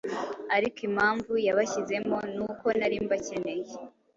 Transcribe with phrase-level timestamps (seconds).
[0.55, 3.69] Ariko impamvu yabashyizemo ni uko nari mbakeneye.